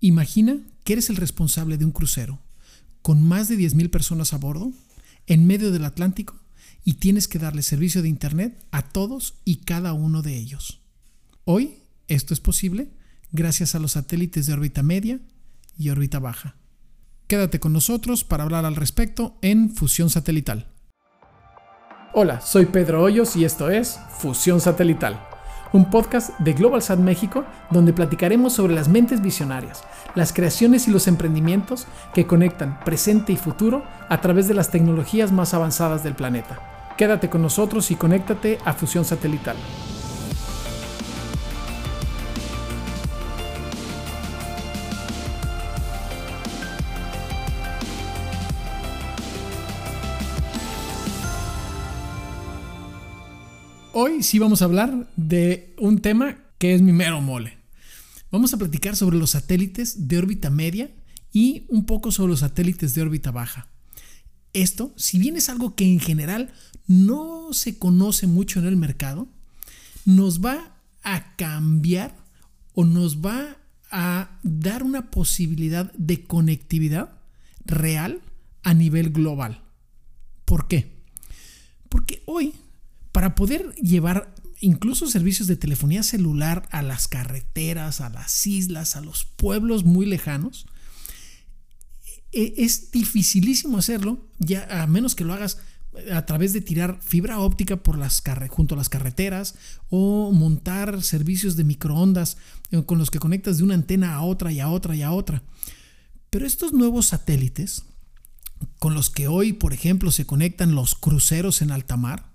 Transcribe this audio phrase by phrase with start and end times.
[0.00, 2.38] Imagina que eres el responsable de un crucero
[3.02, 4.72] con más de 10.000 personas a bordo,
[5.26, 6.36] en medio del Atlántico,
[6.84, 10.82] y tienes que darle servicio de Internet a todos y cada uno de ellos.
[11.44, 12.90] Hoy esto es posible
[13.32, 15.20] gracias a los satélites de órbita media
[15.76, 16.56] y órbita baja.
[17.26, 20.66] Quédate con nosotros para hablar al respecto en Fusión Satelital.
[22.14, 25.27] Hola, soy Pedro Hoyos y esto es Fusión Satelital
[25.72, 31.06] un podcast de GlobalSat México donde platicaremos sobre las mentes visionarias, las creaciones y los
[31.08, 36.58] emprendimientos que conectan presente y futuro a través de las tecnologías más avanzadas del planeta.
[36.96, 39.56] Quédate con nosotros y conéctate a Fusión Satelital.
[54.00, 57.58] Hoy sí vamos a hablar de un tema que es mi mero mole.
[58.30, 60.92] Vamos a platicar sobre los satélites de órbita media
[61.32, 63.66] y un poco sobre los satélites de órbita baja.
[64.52, 66.52] Esto, si bien es algo que en general
[66.86, 69.26] no se conoce mucho en el mercado,
[70.04, 72.14] nos va a cambiar
[72.74, 73.56] o nos va
[73.90, 77.18] a dar una posibilidad de conectividad
[77.64, 78.20] real
[78.62, 79.64] a nivel global.
[80.44, 81.02] ¿Por qué?
[81.88, 82.54] Porque hoy
[83.18, 89.00] para poder llevar incluso servicios de telefonía celular a las carreteras, a las islas, a
[89.00, 90.66] los pueblos muy lejanos,
[92.30, 95.58] e, es dificilísimo hacerlo, ya a menos que lo hagas
[96.12, 99.56] a través de tirar fibra óptica por las junto a las carreteras
[99.90, 102.36] o montar servicios de microondas
[102.70, 105.10] eh, con los que conectas de una antena a otra y a otra y a
[105.10, 105.42] otra.
[106.30, 107.82] Pero estos nuevos satélites,
[108.78, 112.27] con los que hoy, por ejemplo, se conectan los cruceros en alta mar,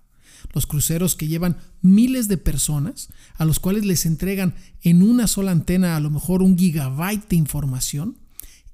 [0.51, 5.51] los cruceros que llevan miles de personas, a los cuales les entregan en una sola
[5.51, 8.17] antena a lo mejor un gigabyte de información,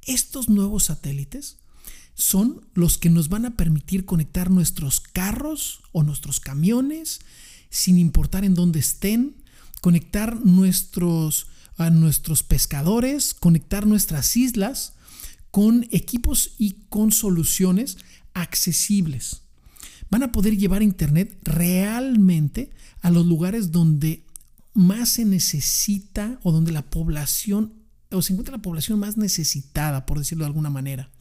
[0.05, 1.57] estos nuevos satélites
[2.15, 7.19] son los que nos van a permitir conectar nuestros carros o nuestros camiones,
[7.69, 9.35] sin importar en dónde estén,
[9.81, 11.47] conectar nuestros,
[11.77, 14.93] a nuestros pescadores, conectar nuestras islas
[15.51, 17.97] con equipos y con soluciones
[18.33, 19.43] accesibles
[20.09, 22.71] van a poder llevar Internet realmente
[23.01, 24.25] a los lugares donde
[24.73, 27.73] más se necesita o donde la población
[28.11, 31.11] o se encuentra la población más necesitada, por decirlo de alguna manera.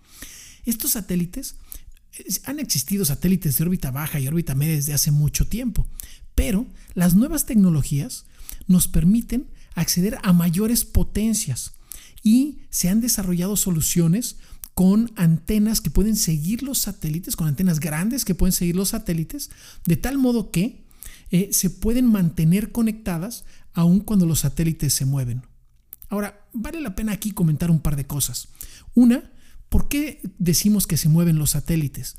[0.65, 1.57] Estos satélites,
[2.45, 5.87] han existido satélites de órbita baja y órbita media desde hace mucho tiempo,
[6.35, 8.25] pero las nuevas tecnologías
[8.67, 11.73] nos permiten acceder a mayores potencias
[12.23, 14.37] y se han desarrollado soluciones
[14.79, 19.51] con antenas que pueden seguir los satélites, con antenas grandes que pueden seguir los satélites,
[19.85, 20.85] de tal modo que
[21.33, 25.43] eh, se pueden mantener conectadas aun cuando los satélites se mueven.
[26.09, 28.51] Ahora, vale la pena aquí comentar un par de cosas.
[28.95, 29.33] Una,
[29.69, 32.15] ¿por qué decimos que se mueven los satélites?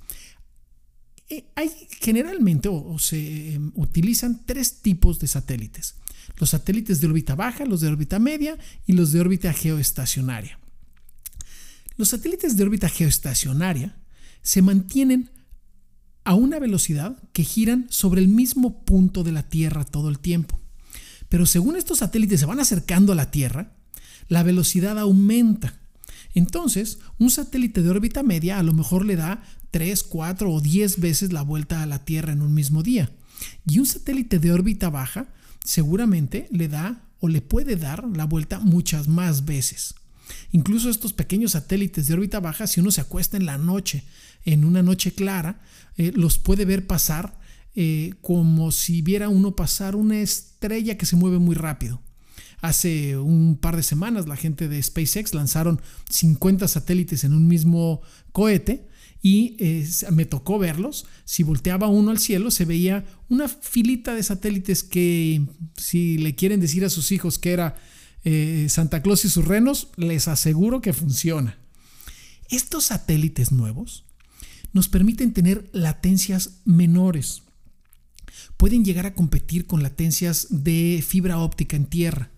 [1.30, 1.72] Eh, hay
[2.02, 5.96] generalmente o, se em, utilizan tres tipos de satélites.
[6.36, 10.60] Los satélites de órbita baja, los de órbita media y los de órbita geoestacionaria.
[12.00, 13.98] Los satélites de órbita geoestacionaria
[14.42, 15.32] se mantienen
[16.24, 20.62] a una velocidad que giran sobre el mismo punto de la Tierra todo el tiempo.
[21.28, 23.76] Pero según estos satélites se van acercando a la Tierra,
[24.30, 25.78] la velocidad aumenta.
[26.34, 31.02] Entonces, un satélite de órbita media a lo mejor le da 3, 4 o 10
[31.02, 33.12] veces la vuelta a la Tierra en un mismo día.
[33.68, 35.28] Y un satélite de órbita baja
[35.66, 39.96] seguramente le da o le puede dar la vuelta muchas más veces.
[40.52, 44.04] Incluso estos pequeños satélites de órbita baja, si uno se acuesta en la noche,
[44.46, 45.62] en una noche clara,
[45.98, 47.38] eh, los puede ver pasar
[47.76, 52.02] eh, como si viera uno pasar una estrella que se mueve muy rápido.
[52.62, 55.80] Hace un par de semanas la gente de SpaceX lanzaron
[56.10, 58.02] 50 satélites en un mismo
[58.32, 58.90] cohete
[59.22, 61.06] y eh, me tocó verlos.
[61.26, 65.46] Si volteaba uno al cielo se veía una filita de satélites que
[65.78, 67.76] si le quieren decir a sus hijos que era
[68.24, 71.58] eh, Santa Claus y sus renos, les aseguro que funciona.
[72.50, 74.06] Estos satélites nuevos
[74.74, 77.44] nos permiten tener latencias menores.
[78.58, 82.32] Pueden llegar a competir con latencias de fibra óptica en tierra,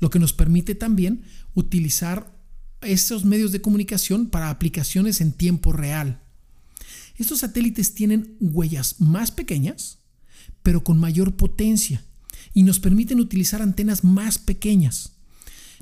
[0.00, 1.22] lo que nos permite también
[1.54, 2.36] utilizar
[2.80, 6.20] estos medios de comunicación para aplicaciones en tiempo real.
[7.16, 9.98] Estos satélites tienen huellas más pequeñas,
[10.62, 12.04] pero con mayor potencia,
[12.54, 15.17] y nos permiten utilizar antenas más pequeñas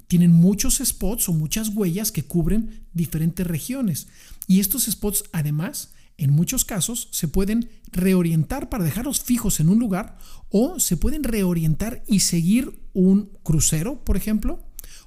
[0.08, 4.08] tienen muchos spots o muchas huellas que cubren diferentes regiones.
[4.46, 9.78] Y estos spots además, en muchos casos, se pueden reorientar para dejarlos fijos en un
[9.78, 10.18] lugar
[10.50, 14.64] o se pueden reorientar y seguir un crucero, por ejemplo,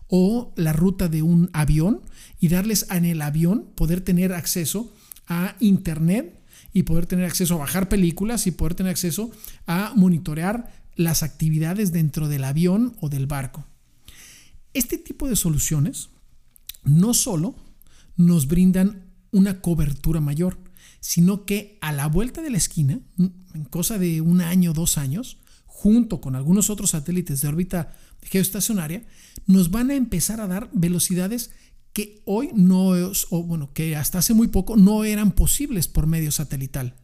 [0.08, 2.02] o la ruta de un avión
[2.40, 4.94] y darles en el avión poder tener acceso
[5.28, 6.42] a internet
[6.74, 9.32] y poder tener acceso a bajar películas y poder tener acceso
[9.66, 13.66] a monitorear las actividades dentro del avión o del barco.
[14.80, 16.10] Este tipo de soluciones
[16.86, 17.54] no solo
[18.16, 20.58] nos brindan una cobertura mayor,
[21.02, 25.38] sino que a la vuelta de la esquina, en cosa de un año, dos años,
[25.66, 29.04] junto con algunos otros satélites de órbita geoestacionaria,
[29.48, 31.52] nos van a empezar a dar velocidades
[31.92, 32.92] que hoy no,
[33.32, 36.96] o bueno, que hasta hace muy poco no eran posibles por medio satelital.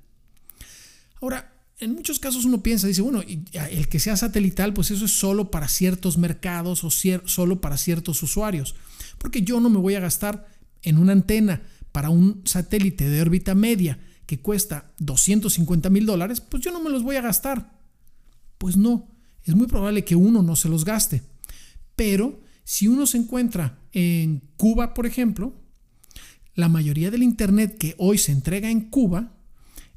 [1.20, 5.12] Ahora, en muchos casos uno piensa, dice, bueno, el que sea satelital, pues eso es
[5.12, 8.76] solo para ciertos mercados o solo para ciertos usuarios,
[9.18, 10.48] porque yo no me voy a gastar
[10.84, 16.64] en una antena para un satélite de órbita media que cuesta 250 mil dólares, pues
[16.64, 17.72] yo no me los voy a gastar.
[18.58, 19.08] Pues no,
[19.44, 21.22] es muy probable que uno no se los gaste.
[21.96, 25.54] Pero si uno se encuentra en Cuba, por ejemplo,
[26.56, 29.35] la mayoría del Internet que hoy se entrega en Cuba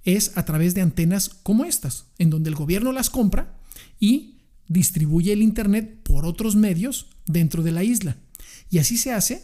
[0.05, 3.59] es a través de antenas como estas, en donde el gobierno las compra
[3.99, 8.17] y distribuye el Internet por otros medios dentro de la isla.
[8.71, 9.43] Y así se hace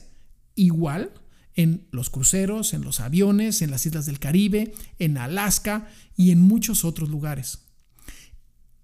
[0.55, 1.13] igual
[1.55, 6.41] en los cruceros, en los aviones, en las islas del Caribe, en Alaska y en
[6.41, 7.61] muchos otros lugares.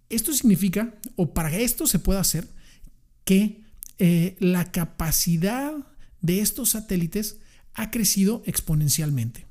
[0.08, 2.49] Esto significa, o para esto se puede hacer,
[3.25, 3.64] que
[3.99, 5.72] eh, la capacidad
[6.20, 7.38] de estos satélites
[7.75, 9.46] ha crecido exponencialmente.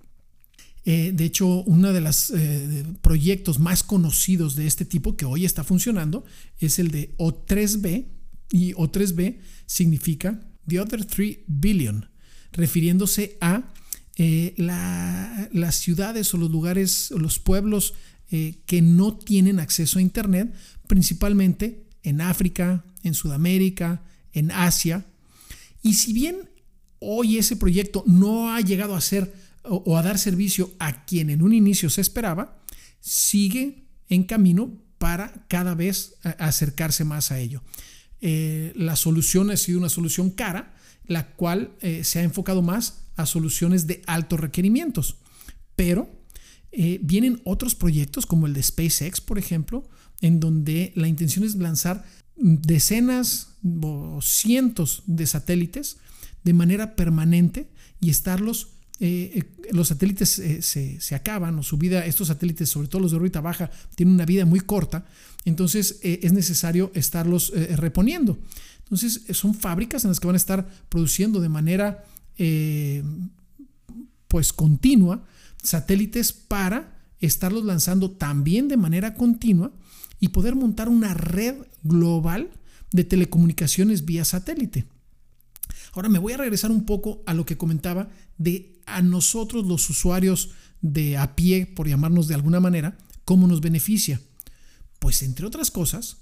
[0.92, 5.46] Eh, de hecho, uno de los eh, proyectos más conocidos de este tipo que hoy
[5.46, 6.26] está funcionando
[6.58, 8.08] es el de O3B,
[8.50, 9.38] y O3B
[9.68, 12.10] significa The Other 3 Billion,
[12.54, 13.72] refiriéndose a
[14.18, 17.94] las ciudades o los lugares o los pueblos
[18.30, 20.52] que no tienen acceso a Internet,
[20.88, 24.02] principalmente en África, en Sudamérica,
[24.34, 25.06] en Asia.
[25.84, 26.50] Y si bien
[26.98, 29.32] hoy ese proyecto no ha llegado a ser
[29.70, 32.60] o, a dar servicio a quien en un inicio se esperaba,
[33.00, 37.64] sigue en camino para cada vez acercarse más a ello.
[38.22, 40.76] Eh, la solución ha sido una solución cara,
[41.06, 45.16] la cual eh, se ha enfocado más a soluciones de altos requerimientos.
[45.76, 46.10] Pero
[46.72, 49.88] eh, vienen otros proyectos como el de SpaceX, por ejemplo,
[50.22, 52.06] en donde la intención es lanzar
[52.36, 55.98] decenas o cientos de satélites
[56.44, 57.70] de manera permanente
[58.00, 62.90] y estarlos eh, eh, los satélites eh, se, acaban o su vida, estos satélites, sobre
[62.90, 65.06] todo los de órbita baja, tienen una vida muy corta,
[65.46, 68.38] entonces es necesario estarlos reponiendo.
[68.80, 72.04] Entonces son fábricas en las que van a estar produciendo de manera
[74.28, 75.24] pues continua
[75.64, 79.72] satélites para estarlos lanzando también de manera continua
[80.20, 82.50] y poder montar una red global
[82.92, 84.86] de telecomunicaciones vía satélite.
[85.94, 89.90] Ahora me voy a regresar un poco a lo que comentaba de a nosotros los
[89.90, 90.52] usuarios
[90.82, 94.22] de a pie, por llamarnos de alguna manera, cómo nos beneficia.
[95.00, 96.18] Pues entre otras cosas,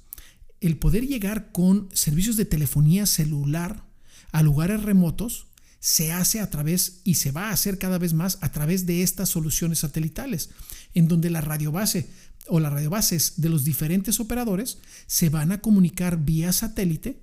[0.61, 3.85] el poder llegar con servicios de telefonía celular
[4.31, 5.47] a lugares remotos
[5.79, 9.03] se hace a través y se va a hacer cada vez más a través de
[9.03, 10.49] estas soluciones satelitales,
[10.93, 12.09] en donde la radiobase
[12.47, 17.21] o las radiobases de los diferentes operadores se van a comunicar vía satélite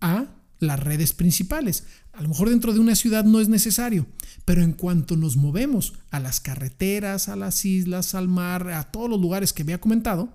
[0.00, 1.84] a las redes principales.
[2.12, 4.06] A lo mejor dentro de una ciudad no es necesario,
[4.44, 9.10] pero en cuanto nos movemos a las carreteras, a las islas, al mar, a todos
[9.10, 10.32] los lugares que había comentado,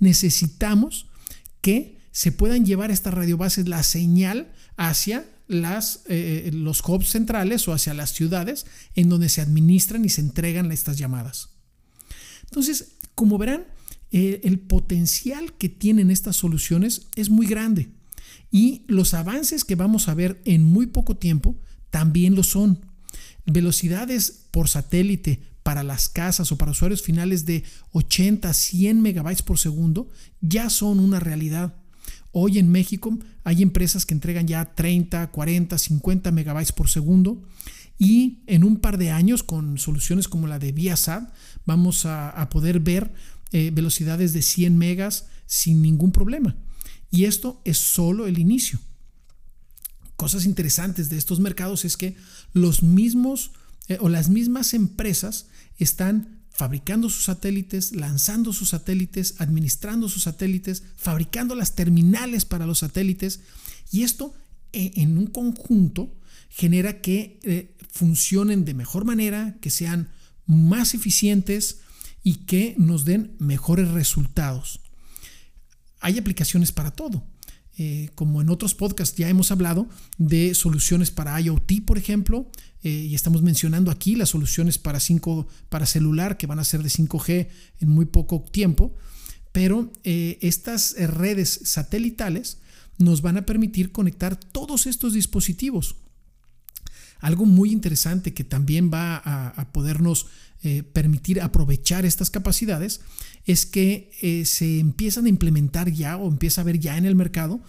[0.00, 1.08] necesitamos
[1.60, 7.74] que se puedan llevar estas radiobases la señal hacia las, eh, los hubs centrales o
[7.74, 8.64] hacia las ciudades
[8.94, 11.50] en donde se administran y se entregan estas llamadas.
[12.44, 13.66] Entonces, como verán,
[14.10, 17.90] eh, el potencial que tienen estas soluciones es muy grande
[18.50, 21.56] y los avances que vamos a ver en muy poco tiempo
[21.90, 22.80] también lo son.
[23.46, 29.42] Velocidades por satélite para las casas o para usuarios finales de 80 a 100 megabytes
[29.42, 30.08] por segundo
[30.40, 31.74] ya son una realidad.
[32.30, 37.42] Hoy en México hay empresas que entregan ya 30, 40, 50 megabytes por segundo
[37.98, 41.32] y en un par de años con soluciones como la de Viasat
[41.64, 43.12] vamos a, poder ver
[43.52, 46.56] eh, velocidades de 100 megas sin ningún problema.
[47.10, 48.78] Y esto es solo el inicio.
[50.16, 52.16] Cosas interesantes de estos mercados es que
[52.52, 53.52] los mismos
[53.88, 55.46] eh, o las mismas empresas
[55.78, 62.78] están fabricando sus satélites, lanzando sus satélites, administrando sus satélites, fabricando las terminales para los
[62.78, 63.40] satélites.
[63.92, 64.34] Y esto
[64.72, 66.14] eh, en un conjunto
[66.48, 70.08] genera que eh, funcionen de mejor manera, que sean
[70.46, 71.80] más eficientes
[72.22, 74.80] y que nos den mejores resultados.
[76.00, 77.24] Hay aplicaciones para todo.
[77.78, 79.86] eh, como en otros podcasts ya hemos hablado,
[80.16, 82.50] de soluciones para IoT, por ejemplo,
[82.82, 86.82] eh, y estamos mencionando aquí las soluciones para 5 para celular que van a ser
[86.82, 87.48] de 5G
[87.80, 88.94] en muy poco tiempo,
[89.52, 92.58] pero eh, estas redes satelitales
[92.98, 95.96] nos van a permitir conectar todos estos dispositivos.
[97.20, 100.26] Algo muy interesante que también va a, podernos
[100.62, 103.00] eh, permitir aprovechar estas capacidades
[103.44, 104.10] es que
[104.44, 107.60] se empiezan a implementar ya o empieza a haber ya en el mercado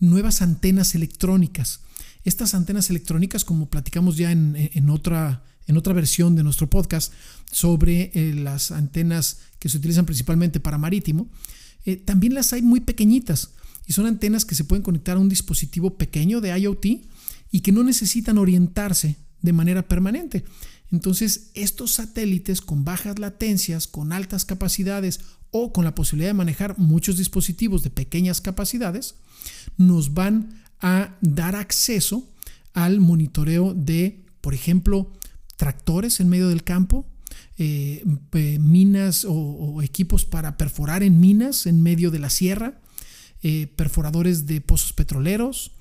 [0.00, 1.80] nuevas antenas electrónicas.
[2.24, 7.12] Estas antenas electrónicas, como platicamos ya en, otra, en otra versión de nuestro podcast
[7.50, 11.28] sobre eh, las antenas que se utilizan principalmente para marítimo,
[11.84, 13.52] eh, también las hay muy pequeñitas
[13.86, 16.86] y son antenas que se pueden conectar a un dispositivo pequeño de IoT
[17.50, 20.44] y que no necesitan orientarse de manera permanente.
[20.90, 26.78] Entonces, estos satélites con bajas latencias, con altas capacidades o con la posibilidad de manejar
[26.78, 29.14] muchos dispositivos de pequeñas capacidades,
[29.76, 32.28] nos van a dar acceso
[32.72, 35.12] al monitoreo de, por ejemplo,
[35.56, 37.06] tractores en medio del campo,
[37.58, 42.80] eh, eh, minas o, equipos para perforar en minas en medio de la sierra,
[43.42, 45.72] eh, perforadores de pozos petroleros,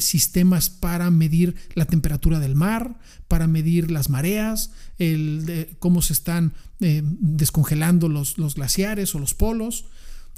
[0.00, 6.54] sistemas para medir la temperatura del mar, para medir las mareas, el, cómo se están
[6.80, 9.84] descongelando los, los, glaciares o los polos.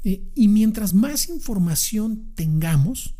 [0.03, 3.15] y mientras más información tengamos,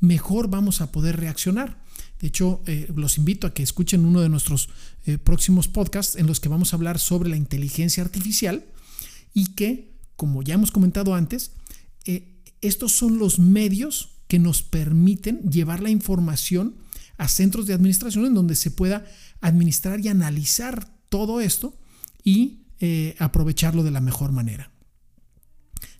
[0.00, 1.82] mejor vamos a poder reaccionar.
[2.20, 4.70] De hecho, eh, los invito a que escuchen uno de nuestros
[5.04, 8.64] eh, próximos podcasts en los que vamos a hablar sobre la inteligencia artificial
[9.34, 11.52] y que, como ya hemos comentado antes,
[12.06, 16.76] eh, estos son los medios que nos permiten llevar la información
[17.16, 19.04] a centros de administración en donde se pueda
[19.40, 21.78] administrar y analizar todo esto
[22.22, 22.60] y
[23.18, 24.70] aprovecharlo de la mejor manera.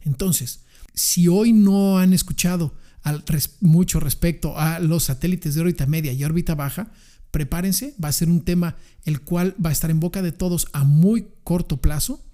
[0.03, 2.75] Entonces, si hoy no han escuchado
[3.61, 6.91] mucho respecto a los satélites de órbita media y órbita baja,
[7.31, 10.69] prepárense, va a ser un tema el cual va a estar en boca de todos
[10.73, 12.25] a muy corto plazo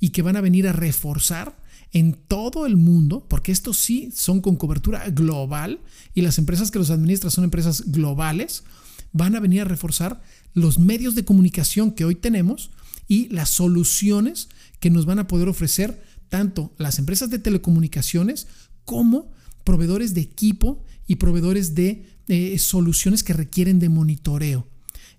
[0.00, 1.56] y que van a venir a reforzar
[1.92, 5.80] en todo el mundo, porque estos sí son con cobertura global
[6.14, 8.64] y las empresas que los administran son empresas globales,
[9.12, 10.20] van a venir a reforzar
[10.52, 12.70] los medios de comunicación que hoy tenemos
[13.08, 14.48] y las soluciones
[14.80, 18.46] que nos van a poder ofrecer tanto las empresas de telecomunicaciones
[18.84, 19.30] como
[19.64, 24.66] proveedores de equipo y proveedores de eh, soluciones que requieren de monitoreo.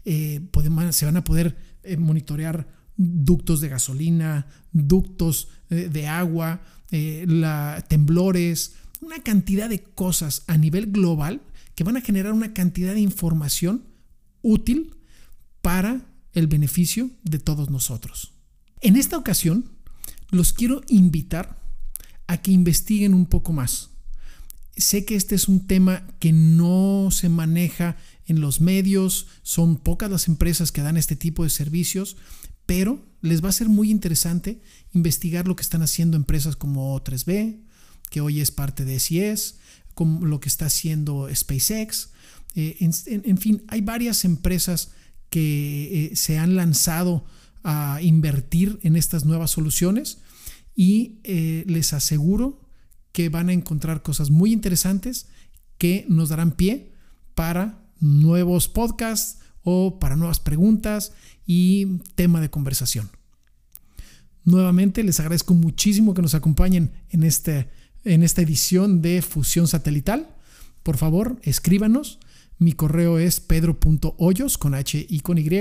[0.06, 0.42] Eh,
[0.92, 6.62] se van a poder eh, monitorear ductos de gasolina, ductos de agua,
[6.92, 11.42] la, temblores, una cantidad de cosas a nivel global
[11.76, 13.84] que van a generar una cantidad de información
[14.42, 14.96] útil
[15.62, 18.34] para el beneficio de todos nosotros.
[18.82, 19.72] En esta ocasión,
[20.32, 21.62] los quiero invitar
[22.28, 23.92] a que investiguen un poco más
[24.78, 30.10] sé que este es un tema que no se maneja en los medios, son pocas
[30.10, 32.18] las empresas que dan este tipo de servicios,
[32.68, 34.62] pero les va a ser muy interesante
[34.94, 37.62] investigar lo que están haciendo empresas como 3B,
[38.12, 39.56] que hoy es parte de SIS,
[39.96, 42.12] como lo que está haciendo SpaceX.
[42.54, 44.92] Eh, en, fin, hay varias empresas
[45.30, 47.26] que eh, se han lanzado
[47.64, 50.20] a invertir en estas nuevas soluciones
[50.76, 52.62] y eh, les aseguro
[53.12, 55.28] que van a encontrar cosas muy interesantes
[55.78, 56.92] que nos darán pie
[57.34, 61.12] para nuevos podcasts o para nuevas preguntas
[61.46, 63.10] y tema de conversación.
[64.46, 67.68] Nuevamente les agradezco muchísimo que nos acompañen en, este,
[68.06, 70.30] en esta edición de Fusión Satelital.
[70.84, 72.20] Por favor, escríbanos.
[72.60, 75.52] Mi correo es pedro.hoyos con h y con y.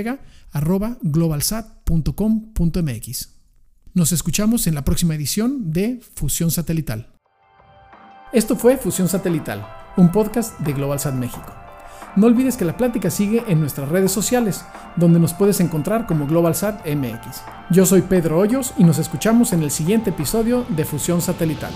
[3.93, 7.13] Nos escuchamos en la próxima edición de Fusión Satelital.
[8.31, 11.66] Esto fue Fusión Satelital, un podcast de GlobalSat México.
[12.17, 16.25] No olvides que la plática sigue en nuestras redes sociales, donde nos puedes encontrar como
[16.25, 17.43] GlobalSat MX.
[17.69, 21.71] Yo soy Pedro Hoyos y nos escuchamos en el siguiente episodio de Fusión Satelital.